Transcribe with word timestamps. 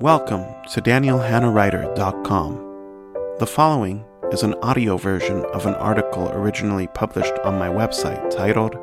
Welcome 0.00 0.46
to 0.70 0.80
DanielHannaWriter.com. 0.80 3.36
The 3.38 3.46
following 3.46 4.02
is 4.32 4.42
an 4.42 4.54
audio 4.62 4.96
version 4.96 5.44
of 5.52 5.66
an 5.66 5.74
article 5.74 6.30
originally 6.30 6.86
published 6.86 7.34
on 7.44 7.58
my 7.58 7.68
website 7.68 8.30
titled 8.30 8.78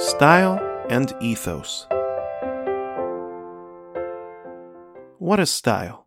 Style 0.00 0.58
and 0.88 1.12
Ethos. 1.20 1.86
What 5.18 5.40
is 5.40 5.50
style? 5.50 6.06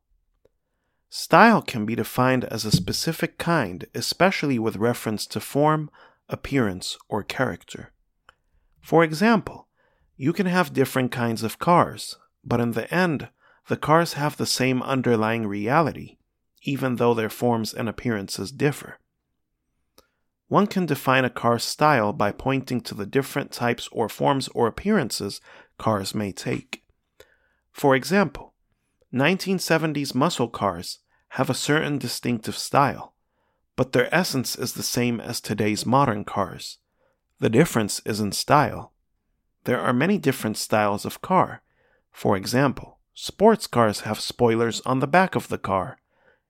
Style 1.10 1.62
can 1.62 1.86
be 1.86 1.94
defined 1.94 2.46
as 2.46 2.66
a 2.66 2.72
specific 2.72 3.38
kind, 3.38 3.86
especially 3.94 4.58
with 4.58 4.78
reference 4.78 5.28
to 5.28 5.40
form, 5.40 5.92
appearance, 6.28 6.98
or 7.08 7.22
character. 7.22 7.92
For 8.82 9.04
example, 9.04 9.68
you 10.18 10.34
can 10.34 10.48
have 10.48 10.74
different 10.74 11.12
kinds 11.12 11.44
of 11.44 11.60
cars, 11.60 12.18
but 12.44 12.60
in 12.60 12.72
the 12.72 12.92
end, 12.92 13.30
the 13.70 13.78
cars 13.78 14.14
have 14.14 14.36
the 14.36 14.48
same 14.48 14.82
underlying 14.82 15.46
reality, 15.46 16.18
even 16.64 16.96
though 16.96 17.14
their 17.14 17.30
forms 17.30 17.72
and 17.72 17.88
appearances 17.88 18.52
differ. 18.52 18.98
One 20.48 20.66
can 20.66 20.88
define 20.88 21.24
a 21.24 21.30
car's 21.30 21.64
style 21.64 22.12
by 22.12 22.32
pointing 22.32 22.82
to 22.82 22.96
the 22.96 23.06
different 23.06 23.52
types 23.52 23.88
or 23.92 24.10
forms 24.10 24.48
or 24.56 24.66
appearances 24.66 25.40
cars 25.78 26.16
may 26.16 26.32
take. 26.32 26.84
For 27.72 27.96
example, 27.96 28.56
1970s 29.14 30.16
muscle 30.16 30.50
cars 30.50 31.00
have 31.34 31.52
a 31.52 31.54
certain 31.54 32.00
distinctive 32.00 32.58
style, 32.58 33.14
but 33.76 33.92
their 33.92 34.14
essence 34.14 34.56
is 34.56 34.74
the 34.74 34.82
same 34.82 35.22
as 35.22 35.40
today's 35.40 35.86
modern 35.86 36.24
cars. 36.24 36.80
The 37.38 37.52
difference 37.52 38.02
is 38.04 38.20
in 38.20 38.32
style. 38.32 38.94
There 39.66 39.80
are 39.80 39.94
many 39.94 40.18
different 40.18 40.58
styles 40.58 41.06
of 41.06 41.22
car. 41.22 41.62
For 42.12 42.36
example, 42.36 42.99
Sports 43.14 43.68
cars 43.68 44.02
have 44.02 44.20
spoilers 44.20 44.82
on 44.82 45.00
the 45.00 45.08
back 45.08 45.36
of 45.36 45.48
the 45.48 45.58
car, 45.58 46.00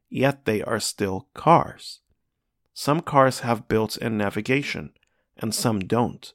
yet 0.10 0.46
they 0.46 0.62
are 0.62 0.80
still 0.80 1.28
cars. 1.34 2.02
Some 2.74 3.02
cars 3.02 3.40
have 3.42 3.68
built 3.68 3.98
in 3.98 4.18
navigation, 4.18 4.94
and 5.38 5.54
some 5.54 5.80
don't, 5.80 6.32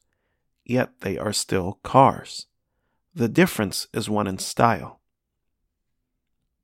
yet 0.64 1.00
they 1.00 1.16
are 1.18 1.32
still 1.32 1.78
cars. 1.82 2.46
The 3.14 3.28
difference 3.28 3.86
is 3.92 4.10
one 4.10 4.26
in 4.26 4.38
style. 4.38 5.00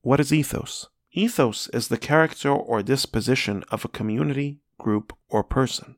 What 0.03 0.21
is 0.21 0.33
ethos? 0.33 0.89
Ethos 1.13 1.69
is 1.69 1.89
the 1.89 1.99
character 1.99 2.51
or 2.51 2.83
disposition 2.83 3.65
of 3.71 3.85
a 3.85 3.89
community, 3.89 4.61
group, 4.79 5.17
or 5.29 5.45
person. 5.45 5.97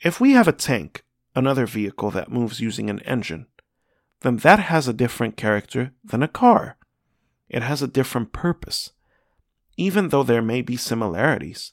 If 0.00 0.20
we 0.20 0.32
have 0.32 0.48
a 0.48 0.52
tank, 0.52 1.04
another 1.34 1.66
vehicle 1.66 2.10
that 2.10 2.30
moves 2.30 2.60
using 2.60 2.90
an 2.90 3.00
engine, 3.00 3.46
then 4.22 4.38
that 4.38 4.60
has 4.60 4.88
a 4.88 4.92
different 4.92 5.36
character 5.36 5.92
than 6.04 6.22
a 6.22 6.28
car. 6.28 6.76
It 7.48 7.62
has 7.62 7.82
a 7.82 7.88
different 7.88 8.32
purpose. 8.32 8.92
Even 9.76 10.08
though 10.08 10.22
there 10.22 10.42
may 10.42 10.62
be 10.62 10.76
similarities, 10.76 11.72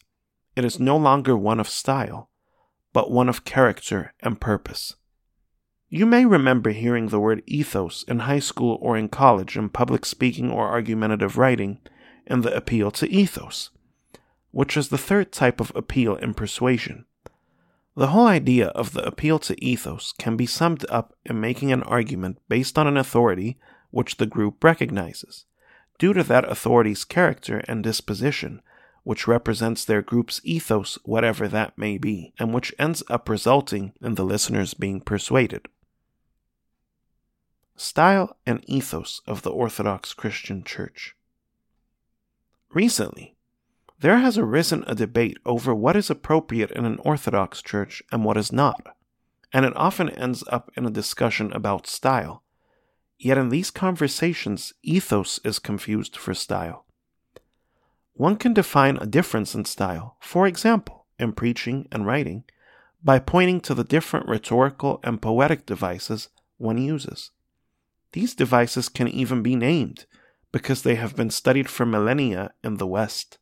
it 0.56 0.66
is 0.66 0.80
no 0.80 0.98
longer 0.98 1.38
one 1.38 1.60
of 1.60 1.70
style, 1.70 2.30
but 2.92 3.12
one 3.12 3.30
of 3.30 3.46
character 3.46 4.14
and 4.22 4.42
purpose. 4.42 4.96
You 5.90 6.06
may 6.06 6.26
remember 6.26 6.70
hearing 6.72 7.08
the 7.08 7.20
word 7.20 7.44
ethos 7.48 8.04
in 8.04 8.20
high 8.20 8.40
school 8.40 8.78
or 8.82 8.98
in 8.98 9.10
college 9.10 9.58
in 9.58 9.70
public 9.70 10.06
speaking 10.06 10.52
or 10.52 10.68
argumentative 10.70 11.38
writing 11.38 11.80
in 12.28 12.42
the 12.42 12.56
appeal 12.56 12.92
to 12.92 13.10
ethos, 13.10 13.72
which 14.52 14.78
is 14.78 14.90
the 14.90 14.98
third 14.98 15.32
type 15.32 15.60
of 15.60 15.72
appeal 15.76 16.16
in 16.16 16.34
persuasion. 16.34 17.06
The 18.00 18.08
whole 18.08 18.28
idea 18.28 18.68
of 18.68 18.94
the 18.94 19.06
appeal 19.06 19.40
to 19.40 19.62
ethos 19.62 20.14
can 20.18 20.38
be 20.38 20.46
summed 20.46 20.86
up 20.88 21.18
in 21.26 21.42
making 21.42 21.74
an 21.74 21.84
argument 21.84 22.40
based 22.48 22.80
on 22.80 22.88
an 22.88 22.96
authority 22.96 23.60
which 23.92 24.16
the 24.16 24.26
group 24.26 24.64
recognizes, 24.64 25.44
due 25.98 26.14
to 26.14 26.24
that 26.24 26.50
authority's 26.50 27.04
character 27.04 27.62
and 27.68 27.84
disposition, 27.84 28.62
which 29.04 29.28
represents 29.28 29.84
their 29.84 30.02
group's 30.02 30.40
ethos, 30.46 30.98
whatever 31.04 31.50
that 31.50 31.78
may 31.78 31.98
be, 31.98 32.32
and 32.40 32.54
which 32.54 32.74
ends 32.80 33.04
up 33.10 33.28
resulting 33.28 33.92
in 34.02 34.16
the 34.16 34.24
listeners 34.24 34.74
being 34.74 35.02
persuaded. 35.02 35.68
Style 37.76 38.38
and 38.46 38.64
ethos 38.66 39.20
of 39.28 39.42
the 39.42 39.52
Orthodox 39.52 40.14
Christian 40.14 40.64
Church. 40.64 41.18
Recently, 42.74 43.36
there 44.02 44.20
has 44.20 44.38
arisen 44.38 44.84
a 44.88 44.96
debate 44.96 45.38
over 45.46 45.76
what 45.76 45.96
is 45.96 46.10
appropriate 46.10 46.72
in 46.72 46.86
an 46.86 47.00
Orthodox 47.00 47.62
church 47.62 48.02
and 48.12 48.24
what 48.24 48.38
is 48.38 48.52
not, 48.52 48.96
and 49.52 49.66
it 49.66 49.76
often 49.76 50.10
ends 50.10 50.44
up 50.48 50.72
in 50.76 50.86
a 50.86 50.92
discussion 50.92 51.52
about 51.52 51.88
style. 51.88 52.44
Yet 53.18 53.38
in 53.38 53.50
these 53.50 53.72
conversations, 53.72 54.74
ethos 54.82 55.40
is 55.44 55.60
confused 55.60 56.16
for 56.16 56.34
style. 56.34 56.86
One 58.14 58.38
can 58.38 58.54
define 58.54 58.98
a 58.98 59.06
difference 59.06 59.54
in 59.54 59.66
style, 59.66 60.16
for 60.22 60.48
example, 60.48 61.06
in 61.18 61.34
preaching 61.34 61.88
and 61.92 62.06
writing, 62.06 62.46
by 63.04 63.20
pointing 63.20 63.60
to 63.62 63.74
the 63.74 63.84
different 63.84 64.28
rhetorical 64.28 65.00
and 65.04 65.22
poetic 65.22 65.66
devices 65.66 66.30
one 66.58 66.78
uses. 66.78 67.32
These 68.14 68.36
devices 68.36 68.88
can 68.90 69.08
even 69.08 69.42
be 69.42 69.56
named 69.56 70.06
because 70.52 70.82
they 70.82 70.96
have 70.96 71.16
been 71.16 71.30
studied 71.30 71.70
for 71.70 71.86
millennia 71.86 72.52
in 72.64 72.78
the 72.78 72.88
West. 72.88 73.39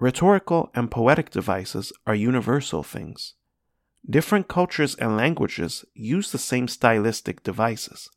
Rhetorical 0.00 0.70
and 0.74 0.90
poetic 0.90 1.30
devices 1.30 1.92
are 2.06 2.14
universal 2.14 2.84
things. 2.84 3.34
Different 4.08 4.46
cultures 4.46 4.94
and 4.94 5.16
languages 5.16 5.84
use 5.92 6.30
the 6.30 6.38
same 6.38 6.68
stylistic 6.68 7.42
devices. 7.42 8.08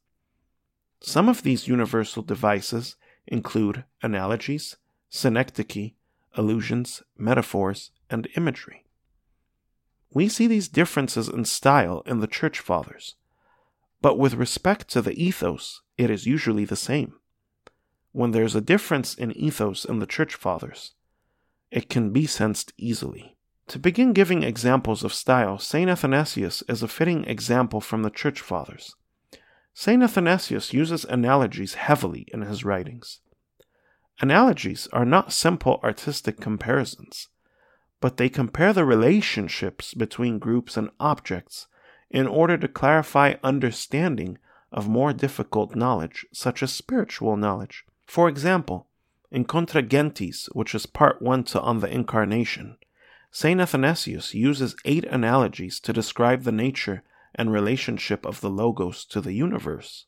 Some 1.00 1.28
of 1.28 1.41
these 1.41 1.68
universal 1.68 2.22
devices 2.22 2.96
include 3.25 3.84
analogies, 4.03 4.78
synecdoche, 5.09 5.94
allusions, 6.36 7.02
metaphors, 7.18 7.90
and 8.12 8.28
imagery. 8.36 8.86
We 10.14 10.30
see 10.30 10.46
these 10.46 10.68
differences 10.68 11.28
in 11.30 11.46
style 11.46 12.03
in 12.06 12.20
the 12.20 12.28
Church 12.28 12.59
Fathers, 12.59 13.16
but 14.02 14.20
with 14.20 14.36
respect 14.36 14.88
to 14.90 15.02
the 15.02 15.20
ethos, 15.22 15.81
it 15.97 16.12
is 16.12 16.28
usually 16.28 16.66
the 16.66 16.75
same. 16.75 17.16
When 18.12 18.31
there 18.31 18.44
is 18.44 18.56
a 18.56 18.62
difference 18.62 19.16
in 19.16 19.31
ethos 19.31 19.84
in 19.84 20.00
the 20.00 20.06
Church 20.06 20.36
Fathers, 20.36 20.94
it 21.72 21.90
can 21.90 22.12
be 22.12 22.28
sensed 22.28 22.74
easily. 22.78 23.36
To 23.68 23.80
begin 23.80 24.12
giving 24.12 24.44
examples 24.44 25.04
of 25.04 25.14
style, 25.14 25.58
St. 25.58 25.90
Athanasius 25.90 26.62
is 26.68 26.84
a 26.84 26.88
fitting 26.88 27.24
example 27.24 27.80
from 27.80 28.04
the 28.04 28.09
Church 28.09 28.42
Fathers. 28.42 28.96
St. 29.74 30.04
Athanasius 30.04 30.74
uses 30.74 31.06
analogies 31.06 31.76
heavily 31.76 32.28
in 32.34 32.42
his 32.42 32.66
writings. 32.66 33.22
Analogies 34.20 34.88
are 34.92 35.06
not 35.06 35.32
simple 35.32 35.80
artistic 35.84 36.42
comparisons, 36.42 37.30
but 38.02 38.18
they 38.18 38.28
compare 38.28 38.74
the 38.74 38.84
relationships 38.84 39.94
between 39.94 40.40
groups 40.40 40.76
and 40.76 40.90
objects 41.00 41.68
in 42.09 42.28
order 42.28 42.58
to 42.58 42.68
clarify 42.68 43.36
understanding 43.42 44.38
of 44.72 44.90
more 44.90 45.14
difficult 45.14 45.76
knowledge, 45.76 46.26
such 46.34 46.62
as 46.62 46.74
spiritual 46.74 47.38
knowledge. 47.38 47.86
For 48.06 48.28
example, 48.28 48.88
in 49.31 49.46
Contra 49.46 49.81
Gentes, 49.81 50.50
which 50.53 50.75
is 50.75 50.86
part 50.86 51.22
1 51.22 51.46
to 51.46 51.62
On 51.62 51.80
the 51.80 51.92
Incarnation, 51.92 52.78
St. 53.31 53.62
Athanasius 53.62 54.34
uses 54.34 54.75
eight 54.84 55.06
analogies 55.06 55.80
to 55.80 55.94
describe 55.94 56.44
the 56.44 56.52
nature 56.52 57.02
and 57.34 57.52
relationship 57.52 58.25
of 58.25 58.41
the 58.41 58.50
Logos 58.50 59.06
to 59.06 59.22
the 59.22 59.31
universe. 59.31 60.06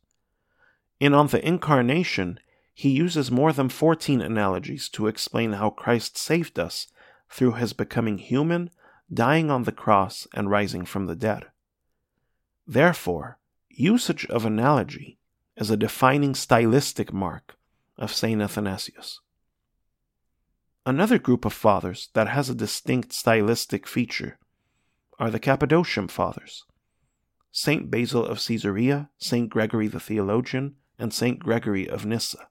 In 1.00 1.14
On 1.14 1.28
the 1.28 1.46
Incarnation, 1.46 2.38
he 2.74 2.90
uses 2.90 3.32
more 3.32 3.54
than 3.54 3.70
14 3.70 4.20
analogies 4.20 4.90
to 4.90 5.08
explain 5.08 5.54
how 5.54 5.70
Christ 5.70 6.18
saved 6.18 6.60
us 6.60 6.88
through 7.30 7.54
his 7.54 7.72
becoming 7.72 8.18
human, 8.18 8.72
dying 9.12 9.50
on 9.50 9.64
the 9.64 9.72
cross, 9.72 10.28
and 10.34 10.50
rising 10.50 10.86
from 10.86 11.06
the 11.06 11.16
dead. 11.16 11.46
Therefore, 12.68 13.38
usage 13.70 14.26
of 14.26 14.46
analogy 14.46 15.18
is 15.56 15.70
a 15.70 15.78
defining 15.78 16.36
stylistic 16.36 17.14
mark 17.14 17.58
of 17.98 18.14
St. 18.14 18.42
Athanasius. 18.42 19.20
Another 20.86 21.18
group 21.18 21.46
of 21.46 21.54
fathers 21.54 22.10
that 22.14 22.28
has 22.28 22.50
a 22.50 22.56
distinct 22.56 23.14
stylistic 23.14 23.88
feature 23.88 24.38
are 25.20 25.32
the 25.32 25.40
Cappadocian 25.40 26.08
fathers 26.08 26.66
St. 27.52 27.90
Basil 27.92 28.26
of 28.26 28.40
Caesarea, 28.40 29.10
St. 29.18 29.50
Gregory 29.50 29.88
the 29.88 30.00
theologian, 30.00 30.76
and 30.98 31.14
St. 31.14 31.40
Gregory 31.40 31.88
of 31.88 32.06
Nyssa. 32.06 32.48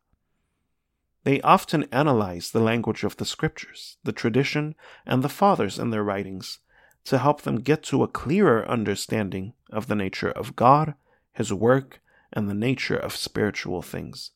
They 1.25 1.41
often 1.43 1.85
analyze 1.93 2.51
the 2.51 2.61
language 2.61 3.05
of 3.05 3.17
the 3.17 3.25
scriptures, 3.25 3.97
the 4.03 4.13
tradition, 4.13 4.75
and 5.05 5.23
the 5.23 5.29
fathers 5.29 5.79
in 5.79 5.91
their 5.91 6.03
writings 6.03 6.61
to 7.05 7.19
help 7.19 7.43
them 7.43 7.61
get 7.61 7.83
to 7.85 8.03
a 8.03 8.09
clearer 8.09 8.67
understanding 8.69 9.55
of 9.71 9.89
the 9.89 9.95
nature 9.95 10.31
of 10.31 10.57
God, 10.57 10.95
His 11.33 11.53
work, 11.53 12.01
and 12.33 12.49
the 12.49 12.55
nature 12.55 12.97
of 12.97 13.15
spiritual 13.17 13.83
things. 13.83 14.31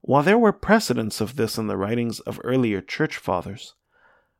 While 0.00 0.22
there 0.22 0.38
were 0.38 0.52
precedents 0.52 1.20
of 1.20 1.36
this 1.36 1.58
in 1.58 1.66
the 1.66 1.76
writings 1.76 2.20
of 2.20 2.40
earlier 2.44 2.80
church 2.80 3.16
fathers, 3.16 3.74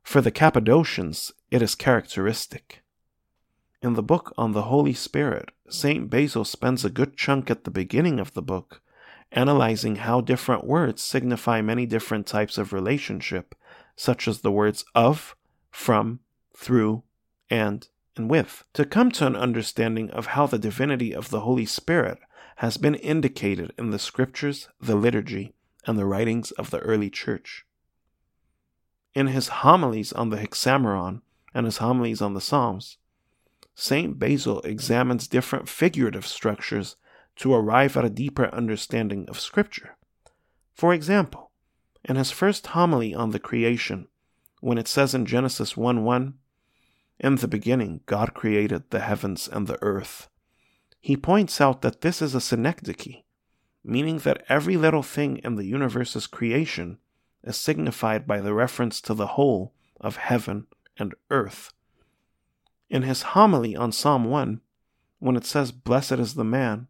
for 0.03 0.21
the 0.21 0.31
Cappadocians 0.31 1.31
it 1.51 1.61
is 1.61 1.75
characteristic. 1.75 2.81
In 3.81 3.93
the 3.93 4.03
book 4.03 4.33
on 4.37 4.51
the 4.51 4.63
Holy 4.63 4.93
Spirit, 4.93 5.51
St. 5.69 6.09
Basil 6.09 6.43
spends 6.43 6.83
a 6.83 6.89
good 6.89 7.15
chunk 7.15 7.49
at 7.49 7.63
the 7.63 7.71
beginning 7.71 8.19
of 8.19 8.33
the 8.33 8.41
book 8.41 8.81
analyzing 9.31 9.97
how 9.97 10.21
different 10.21 10.65
words 10.65 11.01
signify 11.01 11.61
many 11.61 11.85
different 11.85 12.25
types 12.25 12.57
of 12.57 12.73
relationship, 12.73 13.55
such 13.95 14.27
as 14.27 14.41
the 14.41 14.51
words 14.51 14.85
of, 14.95 15.35
from, 15.71 16.19
through, 16.55 17.03
and, 17.49 17.87
and 18.15 18.29
with, 18.29 18.63
to 18.73 18.85
come 18.85 19.11
to 19.11 19.27
an 19.27 19.35
understanding 19.35 20.09
of 20.11 20.27
how 20.27 20.47
the 20.47 20.59
divinity 20.59 21.13
of 21.13 21.29
the 21.29 21.41
Holy 21.41 21.65
Spirit 21.65 22.19
has 22.59 22.75
been 22.75 22.95
indicated 22.95 23.71
in 23.77 23.91
the 23.91 23.97
scriptures, 23.97 24.67
the 24.81 24.95
liturgy, 24.95 25.53
and 25.87 25.97
the 25.97 26.05
writings 26.05 26.51
of 26.51 26.71
the 26.71 26.79
early 26.79 27.09
church. 27.09 27.65
In 29.15 29.27
his 29.27 29.47
homilies 29.47 30.11
on 30.11 30.29
the 30.29 30.35
Hexameron 30.35 31.21
and 31.53 31.65
his 31.65 31.77
homilies 31.77 32.21
on 32.21 32.33
the 32.33 32.41
Psalms, 32.41 32.97
St. 33.75 34.19
Basil 34.19 34.59
examines 34.63 35.29
different 35.29 35.69
figurative 35.69 36.27
structures 36.27 36.97
to 37.37 37.53
arrive 37.53 37.95
at 37.95 38.03
a 38.03 38.09
deeper 38.09 38.53
understanding 38.53 39.25
of 39.29 39.39
Scripture. 39.39 39.95
For 40.73 40.93
example, 40.93 41.51
in 42.03 42.17
his 42.17 42.29
first 42.29 42.67
homily 42.67 43.15
on 43.15 43.29
the 43.29 43.39
creation, 43.39 44.09
when 44.59 44.77
it 44.77 44.89
says 44.89 45.15
in 45.15 45.25
Genesis 45.25 45.77
1 45.77 46.03
1, 46.03 46.33
In 47.21 47.35
the 47.35 47.47
beginning 47.47 48.01
God 48.05 48.33
created 48.33 48.89
the 48.89 48.99
heavens 48.99 49.47
and 49.47 49.65
the 49.65 49.81
earth, 49.81 50.27
he 50.99 51.15
points 51.15 51.61
out 51.61 51.81
that 51.81 52.01
this 52.01 52.21
is 52.21 52.35
a 52.35 52.41
synecdoche, 52.41 53.23
meaning 53.83 54.17
that 54.19 54.43
every 54.49 54.77
little 54.77 55.03
thing 55.03 55.37
in 55.37 55.55
the 55.55 55.65
universe's 55.65 56.27
creation 56.27 56.97
is 57.43 57.55
signified 57.55 58.27
by 58.27 58.41
the 58.41 58.53
reference 58.53 58.99
to 59.01 59.13
the 59.13 59.27
whole 59.27 59.73
of 59.99 60.17
heaven 60.17 60.67
and 60.97 61.15
earth. 61.29 61.71
In 62.89 63.03
his 63.03 63.21
homily 63.21 63.75
on 63.75 63.91
Psalm 63.91 64.25
1, 64.25 64.61
when 65.19 65.35
it 65.35 65.45
says, 65.45 65.71
Blessed 65.71 66.13
is 66.13 66.33
the 66.33 66.43
man, 66.43 66.87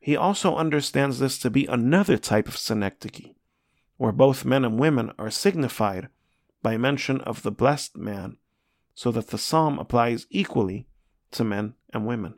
he 0.00 0.16
also 0.16 0.56
understands 0.56 1.18
this 1.18 1.38
to 1.38 1.50
be 1.50 1.66
another 1.66 2.16
type 2.16 2.48
of 2.48 2.56
synecdoche, 2.56 3.34
where 3.96 4.12
both 4.12 4.44
men 4.44 4.64
and 4.64 4.78
women 4.78 5.12
are 5.18 5.30
signified 5.30 6.08
by 6.62 6.76
mention 6.76 7.20
of 7.22 7.42
the 7.42 7.50
blessed 7.50 7.96
man, 7.96 8.36
so 8.94 9.10
that 9.12 9.28
the 9.28 9.38
psalm 9.38 9.78
applies 9.78 10.26
equally 10.30 10.86
to 11.30 11.44
men 11.44 11.74
and 11.92 12.06
women. 12.06 12.34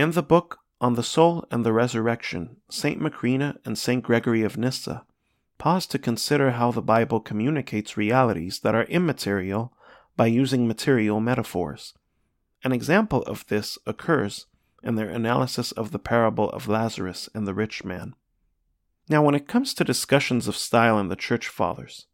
In 0.00 0.12
the 0.12 0.22
book 0.22 0.60
On 0.80 0.94
the 0.94 1.02
Soul 1.02 1.44
and 1.50 1.62
the 1.62 1.74
Resurrection, 1.74 2.56
St. 2.70 2.98
Macrina 2.98 3.58
and 3.66 3.76
St. 3.76 4.02
Gregory 4.02 4.42
of 4.42 4.56
Nyssa 4.56 5.04
pause 5.58 5.86
to 5.88 5.98
consider 5.98 6.52
how 6.52 6.70
the 6.70 6.80
Bible 6.80 7.20
communicates 7.20 7.98
realities 7.98 8.60
that 8.60 8.74
are 8.74 8.84
immaterial 8.84 9.74
by 10.16 10.24
using 10.24 10.66
material 10.66 11.20
metaphors. 11.20 11.92
An 12.64 12.72
example 12.72 13.20
of 13.24 13.46
this 13.48 13.76
occurs 13.86 14.46
in 14.82 14.94
their 14.94 15.10
analysis 15.10 15.70
of 15.72 15.90
the 15.90 15.98
parable 15.98 16.48
of 16.48 16.66
Lazarus 16.66 17.28
and 17.34 17.46
the 17.46 17.52
rich 17.52 17.84
man. 17.84 18.14
Now, 19.10 19.22
when 19.22 19.34
it 19.34 19.48
comes 19.48 19.74
to 19.74 19.84
discussions 19.84 20.48
of 20.48 20.56
style 20.56 20.98
in 20.98 21.08
the 21.08 21.14
Church 21.14 21.46
Fathers, 21.46 22.06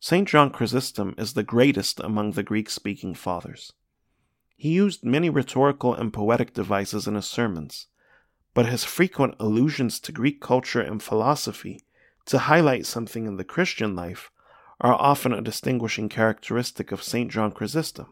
St. 0.00 0.28
John 0.28 0.50
Chrysostom 0.50 1.14
is 1.16 1.32
the 1.32 1.42
greatest 1.42 1.98
among 1.98 2.32
the 2.32 2.42
Greek 2.42 2.68
speaking 2.68 3.14
fathers. 3.14 3.72
He 4.62 4.74
used 4.74 5.04
many 5.04 5.28
rhetorical 5.28 5.92
and 5.92 6.12
poetic 6.12 6.54
devices 6.54 7.08
in 7.08 7.16
his 7.16 7.26
sermons, 7.26 7.88
but 8.54 8.66
his 8.66 8.84
frequent 8.84 9.34
allusions 9.40 9.98
to 9.98 10.12
Greek 10.12 10.40
culture 10.40 10.80
and 10.80 11.02
philosophy 11.02 11.80
to 12.26 12.38
highlight 12.38 12.86
something 12.86 13.26
in 13.26 13.38
the 13.38 13.42
Christian 13.42 13.96
life 13.96 14.30
are 14.80 14.94
often 14.94 15.32
a 15.32 15.42
distinguishing 15.42 16.08
characteristic 16.08 16.92
of 16.92 17.02
St. 17.02 17.28
John 17.28 17.50
Chrysostom, 17.50 18.06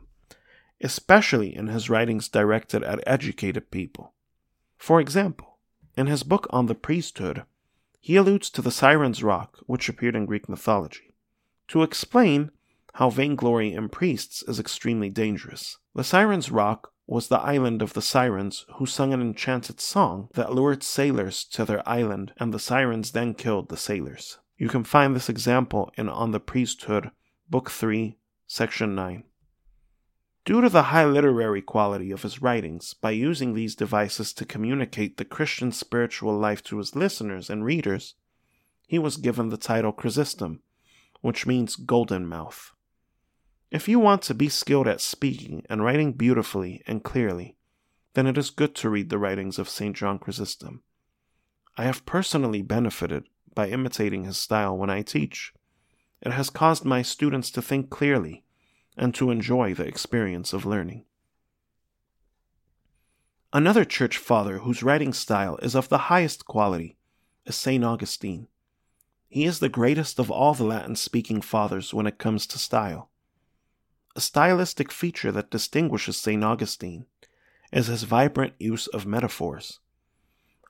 especially 0.80 1.54
in 1.54 1.68
his 1.68 1.88
writings 1.88 2.26
directed 2.26 2.82
at 2.82 2.98
educated 3.06 3.70
people. 3.70 4.14
For 4.76 5.00
example, 5.00 5.58
in 5.96 6.08
his 6.08 6.24
book 6.24 6.48
on 6.50 6.66
the 6.66 6.74
priesthood, 6.74 7.44
he 8.00 8.16
alludes 8.16 8.50
to 8.50 8.60
the 8.60 8.72
Siren's 8.72 9.22
Rock, 9.22 9.60
which 9.66 9.88
appeared 9.88 10.16
in 10.16 10.26
Greek 10.26 10.48
mythology, 10.48 11.14
to 11.68 11.84
explain 11.84 12.50
how 12.94 13.10
vainglory 13.10 13.72
in 13.72 13.88
priests 13.88 14.42
is 14.46 14.58
extremely 14.58 15.08
dangerous. 15.08 15.78
The 15.94 16.04
Siren's 16.04 16.50
Rock 16.50 16.92
was 17.06 17.28
the 17.28 17.40
island 17.40 17.82
of 17.82 17.94
the 17.94 18.02
Sirens 18.02 18.64
who 18.76 18.86
sung 18.86 19.12
an 19.12 19.20
enchanted 19.20 19.80
song 19.80 20.28
that 20.34 20.52
lured 20.52 20.82
sailors 20.82 21.44
to 21.44 21.64
their 21.64 21.86
island, 21.88 22.32
and 22.38 22.54
the 22.54 22.58
Sirens 22.58 23.10
then 23.10 23.34
killed 23.34 23.68
the 23.68 23.76
sailors. 23.76 24.38
You 24.56 24.68
can 24.68 24.84
find 24.84 25.16
this 25.16 25.28
example 25.28 25.90
in 25.96 26.08
On 26.08 26.30
the 26.30 26.38
Priesthood, 26.38 27.10
Book 27.48 27.70
3, 27.70 28.16
Section 28.46 28.94
9. 28.94 29.24
Due 30.44 30.60
to 30.60 30.68
the 30.68 30.84
high 30.84 31.04
literary 31.04 31.60
quality 31.60 32.10
of 32.10 32.22
his 32.22 32.40
writings, 32.40 32.94
by 32.94 33.10
using 33.10 33.54
these 33.54 33.74
devices 33.74 34.32
to 34.32 34.44
communicate 34.44 35.16
the 35.16 35.24
Christian 35.24 35.72
spiritual 35.72 36.38
life 36.38 36.62
to 36.64 36.78
his 36.78 36.94
listeners 36.94 37.50
and 37.50 37.64
readers, 37.64 38.14
he 38.86 38.98
was 38.98 39.16
given 39.16 39.48
the 39.48 39.56
title 39.56 39.92
Chrysostom, 39.92 40.60
which 41.20 41.46
means 41.46 41.76
golden 41.76 42.26
mouth. 42.26 42.72
If 43.70 43.88
you 43.88 44.00
want 44.00 44.22
to 44.22 44.34
be 44.34 44.48
skilled 44.48 44.88
at 44.88 45.00
speaking 45.00 45.64
and 45.70 45.84
writing 45.84 46.12
beautifully 46.12 46.82
and 46.88 47.04
clearly, 47.04 47.56
then 48.14 48.26
it 48.26 48.36
is 48.36 48.50
good 48.50 48.74
to 48.76 48.90
read 48.90 49.10
the 49.10 49.18
writings 49.18 49.58
of 49.58 49.68
St. 49.68 49.94
John 49.94 50.18
Chrysostom. 50.18 50.82
I 51.76 51.84
have 51.84 52.04
personally 52.04 52.62
benefited 52.62 53.28
by 53.54 53.68
imitating 53.68 54.24
his 54.24 54.38
style 54.38 54.76
when 54.76 54.90
I 54.90 55.02
teach. 55.02 55.52
It 56.20 56.32
has 56.32 56.50
caused 56.50 56.84
my 56.84 57.02
students 57.02 57.50
to 57.52 57.62
think 57.62 57.90
clearly 57.90 58.44
and 58.96 59.14
to 59.14 59.30
enjoy 59.30 59.74
the 59.74 59.86
experience 59.86 60.52
of 60.52 60.66
learning. 60.66 61.04
Another 63.52 63.84
church 63.84 64.18
father 64.18 64.58
whose 64.58 64.82
writing 64.82 65.12
style 65.12 65.58
is 65.62 65.76
of 65.76 65.88
the 65.88 66.06
highest 66.10 66.44
quality 66.44 66.96
is 67.46 67.54
St. 67.54 67.84
Augustine. 67.84 68.48
He 69.28 69.44
is 69.44 69.60
the 69.60 69.68
greatest 69.68 70.18
of 70.18 70.28
all 70.28 70.54
the 70.54 70.64
Latin 70.64 70.96
speaking 70.96 71.40
fathers 71.40 71.94
when 71.94 72.08
it 72.08 72.18
comes 72.18 72.48
to 72.48 72.58
style. 72.58 73.09
A 74.16 74.20
stylistic 74.20 74.90
feature 74.90 75.30
that 75.30 75.50
distinguishes 75.50 76.16
St. 76.16 76.42
Augustine 76.42 77.06
is 77.72 77.86
his 77.86 78.02
vibrant 78.02 78.54
use 78.58 78.88
of 78.88 79.06
metaphors. 79.06 79.78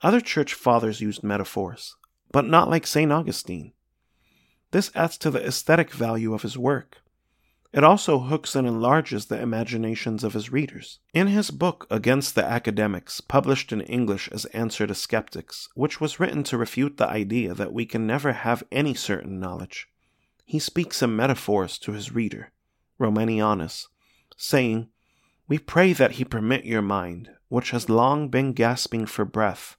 Other 0.03 0.21
church 0.21 0.53
fathers 0.55 1.01
used 1.01 1.23
metaphors, 1.23 1.97
but 2.31 2.45
not 2.45 2.69
like 2.69 2.87
St. 2.87 3.11
Augustine. 3.11 3.73
This 4.73 4.91
adds 4.95 5.17
to 5.19 5.31
the 5.31 5.45
aesthetic 5.45 5.91
value 5.91 6.35
of 6.35 6.43
his 6.43 6.59
work. 6.59 6.99
It 7.73 7.85
also 7.85 8.19
hooks 8.19 8.57
and 8.57 8.67
enlarges 8.67 9.27
the 9.27 9.41
imaginations 9.41 10.25
of 10.25 10.33
his 10.33 10.51
readers. 10.51 10.99
In 11.15 11.29
his 11.29 11.51
book 11.51 11.87
Against 11.89 12.35
the 12.35 12.45
Academics, 12.45 13.21
published 13.21 13.73
in 13.73 13.81
English 13.83 14.29
as 14.33 14.45
Answer 14.47 14.87
to 14.87 14.95
Skeptics, 14.95 15.69
which 15.75 16.01
was 16.01 16.19
written 16.19 16.43
to 16.45 16.59
refute 16.59 16.97
the 16.97 17.09
idea 17.09 17.55
that 17.55 17.73
we 17.73 17.87
can 17.87 18.07
never 18.07 18.33
have 18.33 18.65
any 18.73 18.93
certain 18.93 19.39
knowledge, 19.39 19.89
he 20.45 20.59
speaks 20.59 21.01
in 21.01 21.15
metaphors 21.15 21.79
to 21.79 21.93
his 21.93 22.13
reader. 22.13 22.53
Romanianus, 23.01 23.87
saying, 24.37 24.89
We 25.49 25.59
pray 25.59 25.93
that 25.95 26.13
he 26.13 26.25
permit 26.25 26.65
your 26.65 26.83
mind, 26.83 27.31
which 27.49 27.71
has 27.71 27.89
long 27.89 28.29
been 28.29 28.53
gasping 28.53 29.07
for 29.07 29.25
breath, 29.25 29.77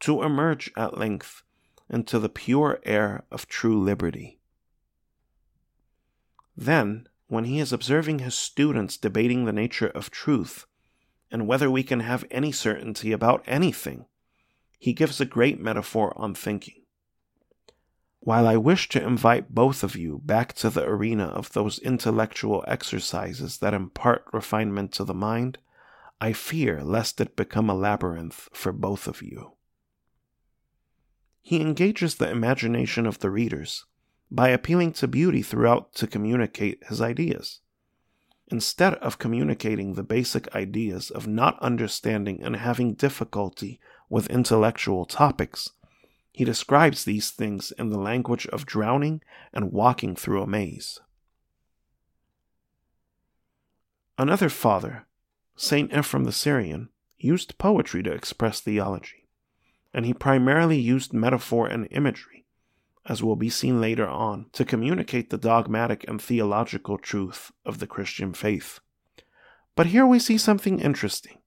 to 0.00 0.22
emerge 0.22 0.70
at 0.76 0.98
length 0.98 1.42
into 1.88 2.18
the 2.18 2.28
pure 2.28 2.80
air 2.84 3.24
of 3.30 3.48
true 3.48 3.80
liberty. 3.80 4.38
Then, 6.56 7.08
when 7.28 7.44
he 7.44 7.60
is 7.60 7.72
observing 7.72 8.18
his 8.18 8.34
students 8.34 8.96
debating 8.96 9.44
the 9.44 9.52
nature 9.52 9.88
of 9.88 10.10
truth 10.10 10.66
and 11.30 11.46
whether 11.46 11.70
we 11.70 11.82
can 11.82 12.00
have 12.00 12.24
any 12.30 12.50
certainty 12.50 13.12
about 13.12 13.44
anything, 13.46 14.06
he 14.78 14.92
gives 14.92 15.20
a 15.20 15.24
great 15.24 15.60
metaphor 15.60 16.12
on 16.16 16.34
thinking. 16.34 16.77
While 18.20 18.46
I 18.46 18.56
wish 18.56 18.88
to 18.90 19.02
invite 19.02 19.54
both 19.54 19.82
of 19.82 19.96
you 19.96 20.20
back 20.24 20.52
to 20.54 20.70
the 20.70 20.84
arena 20.84 21.26
of 21.26 21.52
those 21.52 21.78
intellectual 21.78 22.64
exercises 22.66 23.58
that 23.58 23.74
impart 23.74 24.24
refinement 24.32 24.92
to 24.92 25.04
the 25.04 25.14
mind, 25.14 25.58
I 26.20 26.32
fear 26.32 26.82
lest 26.82 27.20
it 27.20 27.36
become 27.36 27.70
a 27.70 27.74
labyrinth 27.74 28.48
for 28.52 28.72
both 28.72 29.06
of 29.06 29.22
you. 29.22 29.52
He 31.40 31.60
engages 31.60 32.16
the 32.16 32.28
imagination 32.28 33.06
of 33.06 33.20
the 33.20 33.30
readers 33.30 33.86
by 34.30 34.48
appealing 34.48 34.92
to 34.94 35.08
beauty 35.08 35.40
throughout 35.40 35.94
to 35.94 36.06
communicate 36.06 36.84
his 36.88 37.00
ideas. 37.00 37.60
Instead 38.48 38.94
of 38.94 39.18
communicating 39.18 39.94
the 39.94 40.02
basic 40.02 40.54
ideas 40.54 41.10
of 41.10 41.26
not 41.26 41.58
understanding 41.60 42.42
and 42.42 42.56
having 42.56 42.94
difficulty 42.94 43.80
with 44.10 44.28
intellectual 44.28 45.04
topics, 45.04 45.70
he 46.38 46.44
describes 46.44 47.02
these 47.02 47.32
things 47.32 47.72
in 47.80 47.90
the 47.90 47.98
language 47.98 48.46
of 48.52 48.64
drowning 48.64 49.20
and 49.52 49.72
walking 49.72 50.14
through 50.14 50.40
a 50.40 50.46
maze. 50.46 51.00
Another 54.16 54.48
father, 54.48 55.08
St. 55.56 55.90
Ephrem 55.90 56.24
the 56.24 56.30
Syrian, 56.30 56.90
used 57.18 57.58
poetry 57.58 58.04
to 58.04 58.12
express 58.12 58.60
theology, 58.60 59.26
and 59.92 60.06
he 60.06 60.14
primarily 60.14 60.78
used 60.78 61.12
metaphor 61.12 61.66
and 61.66 61.88
imagery, 61.90 62.44
as 63.04 63.20
will 63.20 63.34
be 63.34 63.50
seen 63.50 63.80
later 63.80 64.06
on, 64.06 64.46
to 64.52 64.64
communicate 64.64 65.30
the 65.30 65.38
dogmatic 65.38 66.04
and 66.06 66.22
theological 66.22 66.98
truth 66.98 67.50
of 67.66 67.80
the 67.80 67.88
Christian 67.88 68.32
faith. 68.32 68.78
But 69.74 69.86
here 69.86 70.06
we 70.06 70.20
see 70.20 70.38
something 70.38 70.78
interesting. 70.78 71.38